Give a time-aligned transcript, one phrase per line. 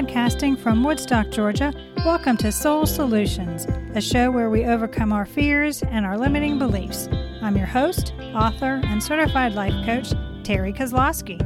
[0.00, 1.74] Podcasting from Woodstock, Georgia,
[2.06, 7.06] welcome to Soul Solutions, a show where we overcome our fears and our limiting beliefs.
[7.42, 11.38] I'm your host, author, and certified life coach, Terry Kozlowski.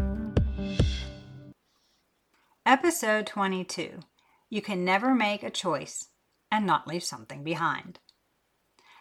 [2.65, 3.99] Episode 22
[4.51, 6.11] You Can Never Make a Choice
[6.49, 7.99] and Not Leave Something Behind.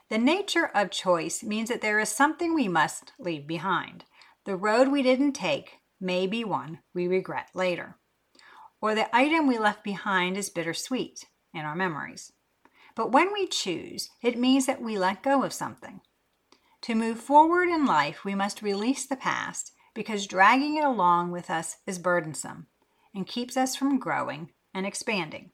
[0.10, 4.06] The nature of choice means that there is something we must leave behind.
[4.46, 7.98] The road we didn't take may be one we regret later
[8.84, 11.24] or the item we left behind is bittersweet
[11.54, 12.34] in our memories.
[12.96, 16.02] But when we choose, it means that we let go of something.
[16.82, 21.50] To move forward in life, we must release the past because dragging it along with
[21.50, 22.68] us is burdensome
[23.16, 25.52] and keeps us from growing and expanding.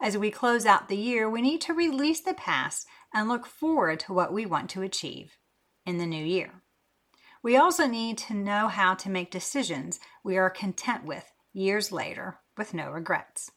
[0.00, 4.00] As we close out the year, we need to release the past and look forward
[4.00, 5.36] to what we want to achieve
[5.86, 6.54] in the new year.
[7.40, 12.38] We also need to know how to make decisions we are content with years later
[12.56, 13.50] with no regrets.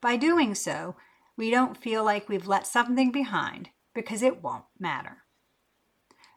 [0.00, 0.96] By doing so,
[1.36, 5.18] we don't feel like we've let something behind because it won't matter.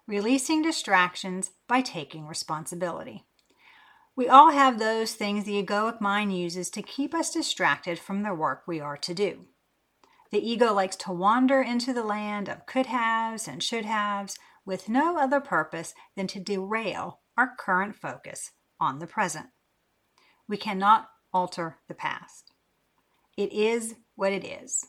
[0.07, 3.25] Releasing distractions by taking responsibility.
[4.15, 8.33] We all have those things the egoic mind uses to keep us distracted from the
[8.33, 9.47] work we are to do.
[10.31, 14.89] The ego likes to wander into the land of could haves and should haves with
[14.89, 19.47] no other purpose than to derail our current focus on the present.
[20.47, 22.51] We cannot alter the past.
[23.37, 24.85] It is what it is.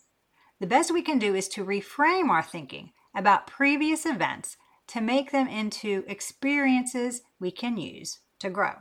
[0.60, 4.56] The best we can do is to reframe our thinking about previous events
[4.88, 8.74] to make them into experiences we can use to grow.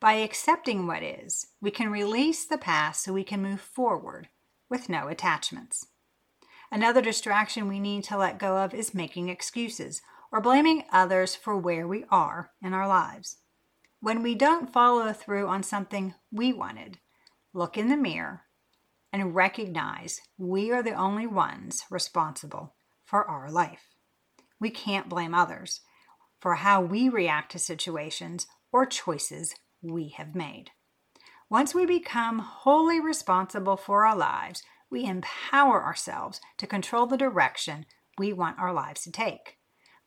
[0.00, 4.28] By accepting what is, we can release the past so we can move forward
[4.70, 5.86] with no attachments.
[6.70, 11.56] Another distraction we need to let go of is making excuses or blaming others for
[11.56, 13.38] where we are in our lives.
[14.00, 16.98] When we don't follow through on something we wanted,
[17.52, 18.42] look in the mirror
[19.12, 23.88] and recognize we are the only ones responsible for our life.
[24.60, 25.80] We can't blame others
[26.40, 30.70] for how we react to situations or choices we have made.
[31.50, 37.84] Once we become wholly responsible for our lives, we empower ourselves to control the direction
[38.16, 39.57] we want our lives to take.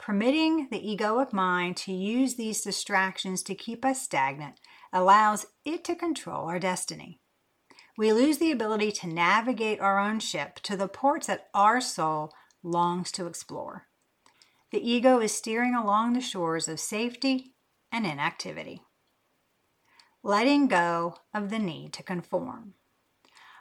[0.02, 4.60] Permitting the egoic mind to use these distractions to keep us stagnant
[4.92, 7.20] allows it to control our destiny.
[8.00, 12.34] We lose the ability to navigate our own ship to the ports that our soul
[12.64, 13.90] longs to explore.
[14.72, 17.54] The ego is steering along the shores of safety
[17.92, 18.82] and inactivity.
[20.24, 22.74] Letting go of the need to conform.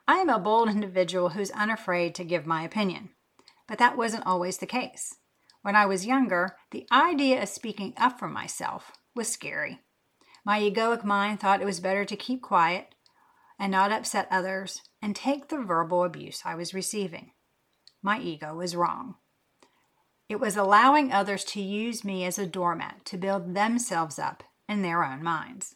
[0.09, 3.11] I am a bold individual who's unafraid to give my opinion,
[3.69, 5.17] but that wasn't always the case.
[5.63, 9.81] When I was younger, the idea of speaking up for myself was scary.
[10.45, 12.95] My egoic mind thought it was better to keep quiet
[13.59, 17.33] and not upset others and take the verbal abuse I was receiving.
[18.03, 19.17] My ego was wrong.
[20.31, 24.81] It was allowing others to use me as a doormat to build themselves up in
[24.81, 25.75] their own minds.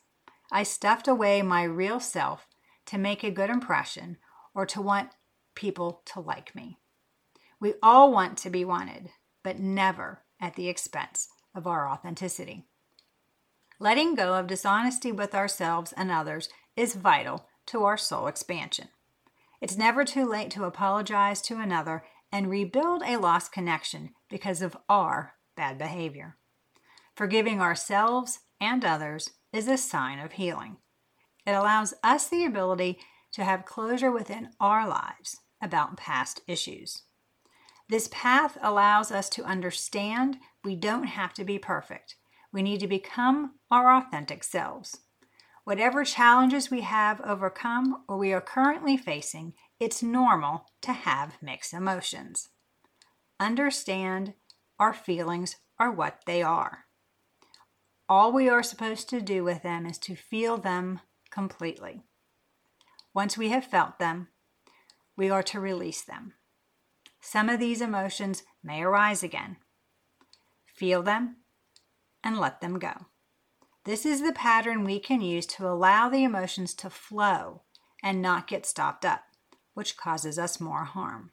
[0.51, 2.47] I stuffed away my real self
[2.87, 4.17] to make a good impression
[4.55, 5.11] or to want
[5.55, 6.79] people to like me.
[7.61, 9.11] We all want to be wanted,
[9.45, 12.67] but never at the expense of our authenticity.
[13.79, 18.89] Letting go of dishonesty with ourselves and others is vital to our soul expansion.
[19.61, 24.77] It's never too late to apologize to another and rebuild a lost connection because of
[24.89, 26.37] our bad behavior.
[27.15, 30.79] Forgiving ourselves and others is a sign of healing.
[31.47, 32.99] It allows us the ability
[33.33, 37.03] to have closure within our lives about past issues.
[37.89, 42.17] This path allows us to understand we don't have to be perfect.
[42.53, 44.99] We need to become our authentic selves.
[45.65, 51.75] Whatever challenges we have overcome or we are currently facing, it's normal to have mixed
[51.75, 52.49] emotions.
[53.39, 54.35] Understand
[54.79, 56.87] our feelings are what they are.
[58.09, 61.01] All we are supposed to do with them is to feel them
[61.31, 62.03] completely.
[63.13, 64.29] Once we have felt them,
[65.17, 66.35] we are to release them
[67.25, 69.57] some of these emotions may arise again.
[70.67, 71.37] Feel them
[72.23, 73.07] and let them go.
[73.87, 77.63] This is the pattern we can use to allow the emotions to flow
[78.03, 79.23] and not get stopped up,
[79.73, 81.31] which causes us more harm.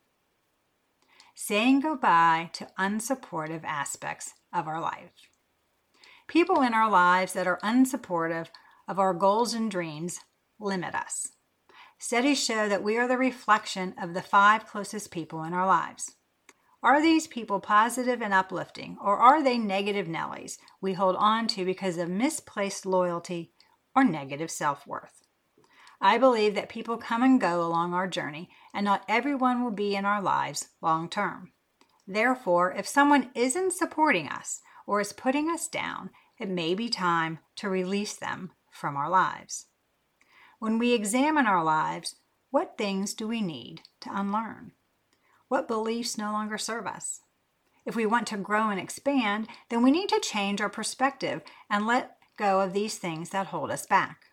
[1.36, 5.12] Saying goodbye to unsupportive aspects of our life.
[6.28, 8.48] People in our lives that are unsupportive
[8.88, 10.22] of our goals and dreams
[10.58, 11.28] limit us.
[12.04, 16.16] Studies show that we are the reflection of the five closest people in our lives.
[16.82, 21.64] Are these people positive and uplifting, or are they negative Nellies we hold on to
[21.64, 23.54] because of misplaced loyalty
[23.96, 25.22] or negative self worth?
[26.02, 29.96] I believe that people come and go along our journey, and not everyone will be
[29.96, 31.52] in our lives long term.
[32.08, 36.10] Therefore, if someone isn't supporting us or is putting us down,
[36.40, 39.68] it may be time to release them from our lives.
[40.62, 42.18] When we examine our lives,
[42.52, 44.74] what things do we need to unlearn?
[45.48, 47.22] What beliefs no longer serve us?
[47.84, 51.88] If we want to grow and expand, then we need to change our perspective and
[51.88, 54.26] let go of these things that hold us back.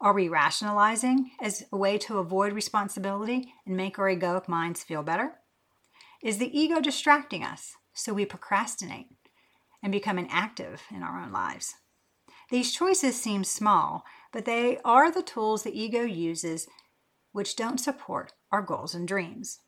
[0.00, 5.04] Are we rationalizing as a way to avoid responsibility and make our egoic minds feel
[5.04, 5.34] better?
[6.20, 9.06] Is the ego distracting us so we procrastinate
[9.84, 11.76] and become inactive in our own lives?
[12.50, 14.04] These choices seem small,
[14.34, 16.66] but they are the tools the ego uses
[17.30, 19.60] which don't support our goals and dreams.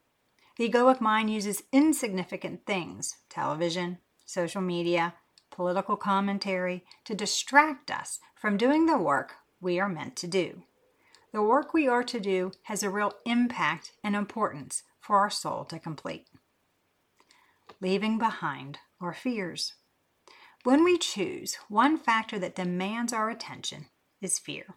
[0.57, 5.15] The egoic mind uses insignificant things television, social media,
[5.53, 10.65] political commentary to distract us from doing the work we are meant to do.
[11.33, 15.65] The work we are to do has a real impact and importance for our soul
[15.67, 16.27] to complete.
[17.81, 19.75] Leaving behind our fears.
[20.65, 23.87] When we choose, one factor that demands our attention
[24.21, 24.75] is fear.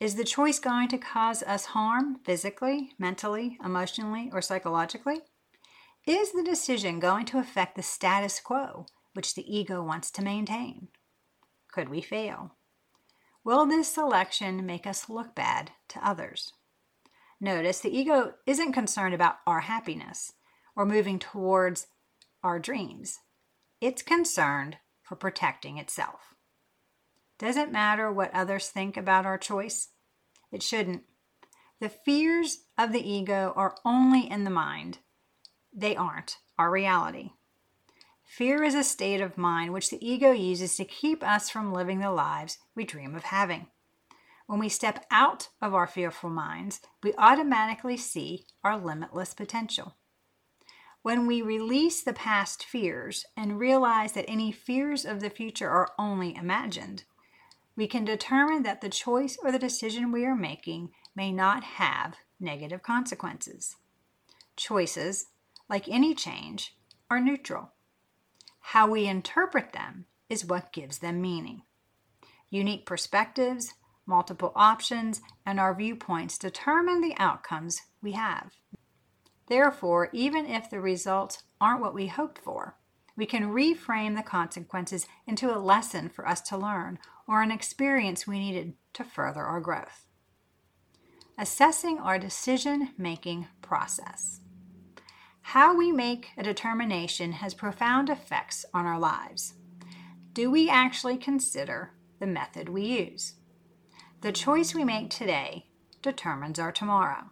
[0.00, 5.22] Is the choice going to cause us harm physically, mentally, emotionally, or psychologically?
[6.06, 10.88] Is the decision going to affect the status quo, which the ego wants to maintain?
[11.72, 12.54] Could we fail?
[13.44, 16.52] Will this selection make us look bad to others?
[17.40, 20.32] Notice the ego isn't concerned about our happiness
[20.76, 21.88] or moving towards
[22.42, 23.18] our dreams.
[23.80, 26.27] It's concerned for protecting itself.
[27.38, 29.88] Does it matter what others think about our choice?
[30.50, 31.04] It shouldn't.
[31.80, 34.98] The fears of the ego are only in the mind,
[35.72, 37.30] they aren't our reality.
[38.24, 42.00] Fear is a state of mind which the ego uses to keep us from living
[42.00, 43.68] the lives we dream of having.
[44.46, 49.96] When we step out of our fearful minds, we automatically see our limitless potential.
[51.02, 55.92] When we release the past fears and realize that any fears of the future are
[55.98, 57.04] only imagined,
[57.78, 62.16] we can determine that the choice or the decision we are making may not have
[62.40, 63.76] negative consequences.
[64.56, 65.26] Choices,
[65.70, 66.74] like any change,
[67.08, 67.70] are neutral.
[68.58, 71.62] How we interpret them is what gives them meaning.
[72.50, 78.54] Unique perspectives, multiple options, and our viewpoints determine the outcomes we have.
[79.46, 82.76] Therefore, even if the results aren't what we hoped for,
[83.18, 88.28] we can reframe the consequences into a lesson for us to learn or an experience
[88.28, 90.06] we needed to further our growth.
[91.36, 94.40] Assessing our decision making process.
[95.42, 99.54] How we make a determination has profound effects on our lives.
[100.32, 103.34] Do we actually consider the method we use?
[104.20, 105.66] The choice we make today
[106.02, 107.30] determines our tomorrow.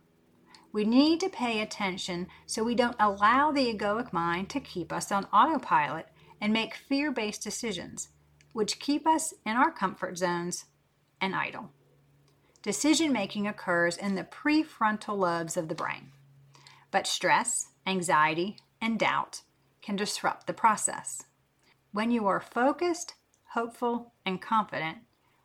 [0.77, 5.11] We need to pay attention so we don't allow the egoic mind to keep us
[5.11, 6.07] on autopilot
[6.39, 8.11] and make fear based decisions,
[8.53, 10.67] which keep us in our comfort zones
[11.19, 11.71] and idle.
[12.61, 16.13] Decision making occurs in the prefrontal lobes of the brain,
[16.91, 19.41] but stress, anxiety, and doubt
[19.81, 21.23] can disrupt the process.
[21.93, 23.15] When you are focused,
[23.55, 24.99] hopeful, and confident,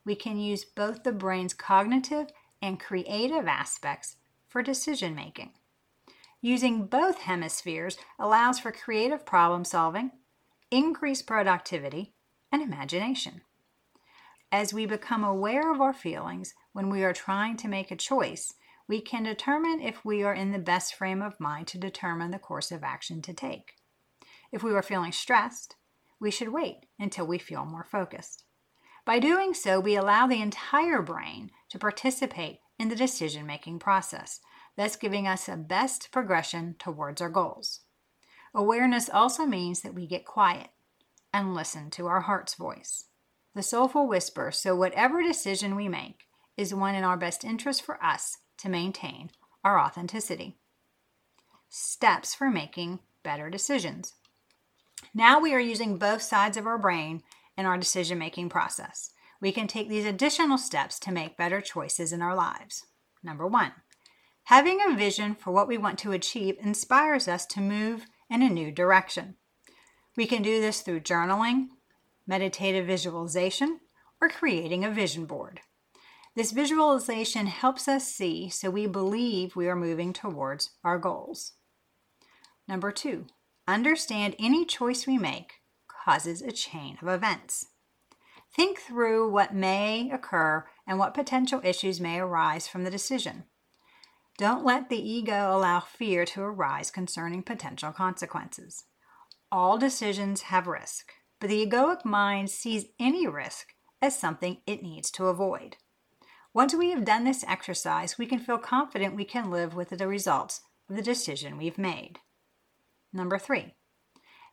[0.04, 2.28] we can use both the brain's cognitive
[2.62, 4.18] and creative aspects
[4.52, 5.52] for decision making.
[6.42, 10.12] Using both hemispheres allows for creative problem solving,
[10.70, 12.14] increased productivity,
[12.52, 13.42] and imagination.
[14.52, 18.54] As we become aware of our feelings when we are trying to make a choice,
[18.88, 22.40] we can determine if we are in the best frame of mind to determine the
[22.40, 23.76] course of action to take.
[24.52, 25.78] If we are feeling stressed,
[26.20, 28.44] we should wait until we feel more focused.
[29.06, 34.40] By doing so, we allow the entire brain to participate in the decision making process,
[34.76, 37.82] thus giving us a best progression towards our goals.
[38.56, 40.70] Awareness also means that we get quiet
[41.32, 43.06] and listen to our heart's voice,
[43.54, 46.26] the soulful whisper, so whatever decision we make
[46.58, 49.30] is one in our best interest for us to maintain
[49.64, 50.58] our authenticity.
[51.70, 54.16] Steps for making better decisions.
[55.14, 57.22] Now we are using both sides of our brain
[57.56, 59.12] in our decision making process.
[59.42, 62.86] We can take these additional steps to make better choices in our lives.
[63.24, 63.74] Number one,
[64.44, 68.50] having a vision for what we want to achieve inspires us to move in a
[68.50, 69.36] new direction.
[70.16, 71.70] We can do this through journaling,
[72.28, 73.80] meditative visualization,
[74.22, 75.62] or creating a vision board.
[76.36, 81.54] This visualization helps us see so we believe we are moving towards our goals.
[82.68, 83.26] Number two,
[83.68, 85.56] understand any choice we make
[85.88, 87.66] causes a chain of events.
[88.54, 93.46] Think through what may occur and what potential issues may arise from the decision.
[94.38, 98.86] Don't let the ego allow fear to arise concerning potential consequences.
[99.52, 103.68] All decisions have risk, but the egoic mind sees any risk
[104.02, 105.78] as something it needs to avoid.
[106.54, 110.08] Once we have done this exercise, we can feel confident we can live with the
[110.08, 112.20] results of the decision we've made.
[113.14, 113.76] Number three,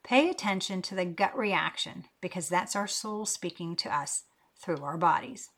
[0.05, 4.25] pay attention to the gut reaction because that's our soul speaking to us
[4.63, 5.51] through our bodies.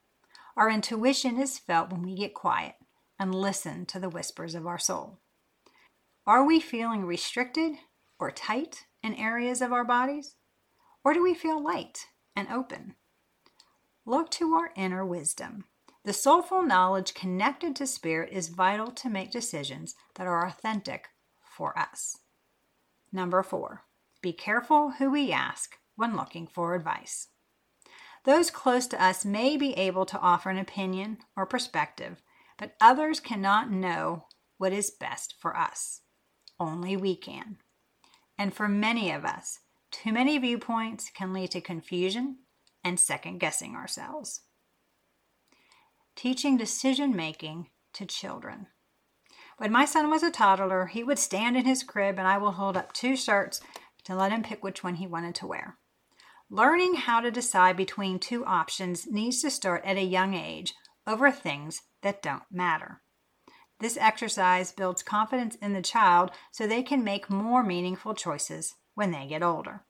[0.56, 2.74] Our intuition is felt when we get quiet
[3.18, 5.18] and listen to the whispers of our soul.
[6.26, 7.72] Are we feeling restricted
[8.18, 10.36] or tight in areas of our bodies?
[11.04, 12.06] Or do we feel light
[12.36, 12.94] and open?
[14.04, 15.64] Look to our inner wisdom.
[16.04, 21.08] The soulful knowledge connected to spirit is vital to make decisions that are authentic
[21.42, 22.16] for us.
[23.12, 23.84] Number four,
[24.22, 27.28] be careful who we ask when looking for advice.
[28.24, 32.22] Those close to us may be able to offer an opinion or perspective,
[32.58, 34.26] but others cannot know
[34.58, 36.02] what is best for us.
[36.58, 37.56] Only we can.
[38.36, 39.60] And for many of us,
[39.90, 42.38] too many viewpoints can lead to confusion
[42.84, 44.42] and second guessing ourselves.
[46.14, 48.66] Teaching decision making to children.
[49.56, 52.52] When my son was a toddler, he would stand in his crib and I will
[52.52, 53.60] hold up two shirts
[54.10, 55.78] to let him pick which one he wanted to wear.
[56.50, 60.74] Learning how to decide between two options needs to start at a young age
[61.06, 63.02] over things that don't matter.
[63.78, 69.12] This exercise builds confidence in the child so they can make more meaningful choices when
[69.12, 69.84] they get older.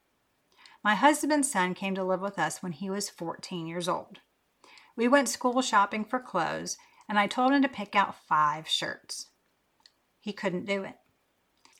[0.84, 4.18] My husband's son came to live with us when he was 14 years old.
[4.96, 6.76] We went school shopping for clothes,
[7.08, 9.28] and I told him to pick out five shirts.
[10.20, 10.96] He couldn't do it.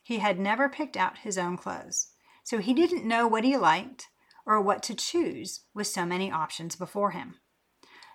[0.02, 2.08] He had never picked out his own clothes,
[2.50, 4.08] so he didn't know what he liked
[4.44, 7.36] or what to choose with so many options before him.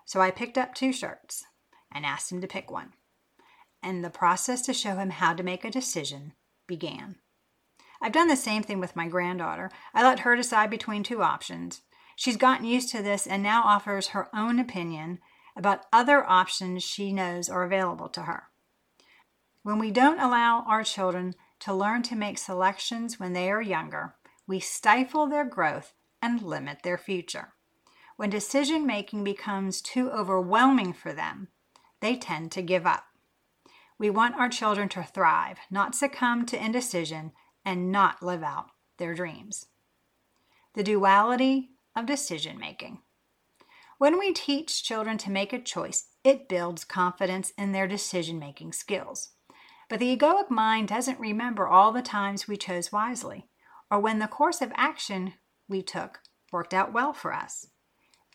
[0.04, 1.46] So I picked up two shirts
[1.90, 2.92] and asked him to pick one.
[3.82, 6.34] And the process to show him how to make a decision
[6.68, 7.16] began.
[8.02, 9.72] I've done the same thing with my granddaughter.
[9.94, 11.84] I let her decide between two options.
[12.18, 15.20] She's gotten used to this and now offers her own opinion
[15.56, 18.50] about other options she knows are available to her.
[19.64, 24.16] When we don't allow our children to learn to make selections when they are younger,
[24.48, 27.54] we stifle their growth and limit their future.
[28.18, 31.50] When decision making becomes too overwhelming for them,
[32.00, 33.06] they tend to give up.
[33.98, 37.32] We want our children to thrive, not succumb to indecision,
[37.64, 39.68] and not live out their dreams.
[40.74, 43.00] The duality of decision making.
[43.98, 48.74] When we teach children to make a choice, it builds confidence in their decision making
[48.74, 49.30] skills.
[49.90, 53.48] But the egoic mind doesn't remember all the times we chose wisely,
[53.90, 55.34] or when the course of action
[55.68, 56.20] we took
[56.52, 57.68] worked out well for us.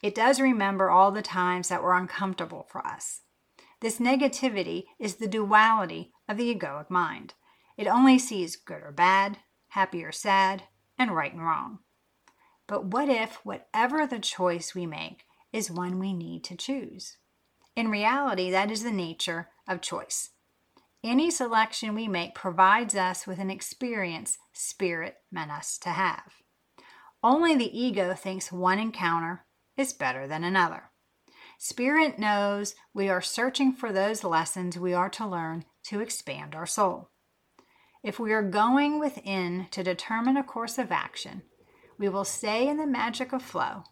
[0.02, 3.21] It does remember all the times that were uncomfortable for us.
[3.80, 7.35] This negativity is the duality of the egoic mind.
[7.76, 9.38] It only sees good or bad,
[9.69, 10.64] happy or sad,
[10.99, 11.78] and right and wrong.
[12.66, 17.16] But what if whatever the choice we make is one we need to choose?
[17.75, 20.30] In reality, that is the nature of choice.
[21.02, 26.35] Any selection we make provides us with an experience Spirit meant us to have.
[27.23, 30.90] Only the ego thinks one encounter is better than another.
[31.59, 36.66] Spirit knows we are searching for those lessons we are to learn to expand our
[36.66, 37.11] soul.
[38.02, 41.42] If we are going within to determine a course of action,
[41.99, 43.85] we will stay in the magic of flow,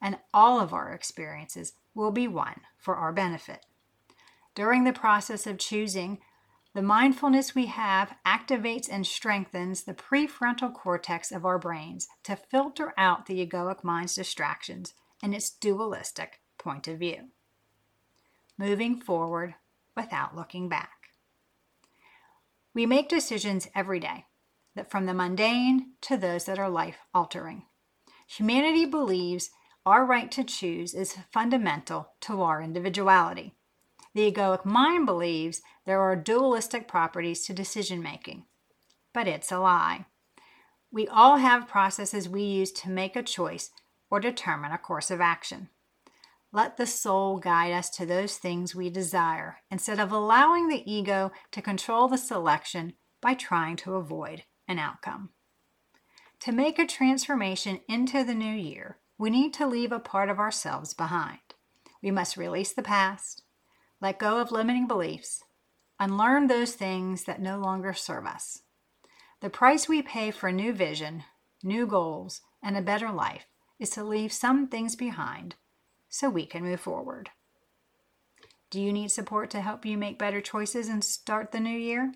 [0.00, 3.66] and all of our experiences will be one for our benefit.
[4.54, 6.18] During the process of choosing,
[6.78, 12.94] the mindfulness we have activates and strengthens the prefrontal cortex of our brains to filter
[12.96, 17.30] out the egoic mind's distractions and its dualistic point of view.
[18.56, 19.56] Moving forward
[19.96, 21.08] without looking back.
[22.72, 24.26] We make decisions every day,
[24.76, 27.64] that from the mundane to those that are life altering.
[28.28, 29.50] Humanity believes
[29.84, 33.56] our right to choose is fundamental to our individuality.
[34.18, 38.46] The egoic mind believes there are dualistic properties to decision making,
[39.14, 40.06] but it's a lie.
[40.90, 43.70] We all have processes we use to make a choice
[44.10, 45.68] or determine a course of action.
[46.52, 51.30] Let the soul guide us to those things we desire instead of allowing the ego
[51.52, 55.28] to control the selection by trying to avoid an outcome.
[56.40, 60.40] To make a transformation into the new year, we need to leave a part of
[60.40, 61.38] ourselves behind.
[62.02, 63.44] We must release the past,
[64.00, 65.42] let go of limiting beliefs,
[65.98, 68.62] unlearn those things that no longer serve us.
[69.40, 71.24] The price we pay for a new vision,
[71.62, 73.46] new goals, and a better life
[73.78, 75.56] is to leave some things behind
[76.08, 77.30] so we can move forward.
[78.70, 82.12] Do you need support to help you make better choices and start the new year?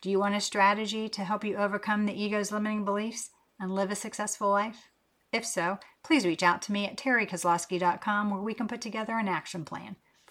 [0.00, 3.90] Do you want a strategy to help you overcome the ego's limiting beliefs and live
[3.90, 4.88] a successful life?
[5.32, 9.28] If so, please reach out to me at terrykozlowski.com where we can put together an
[9.28, 9.96] action plan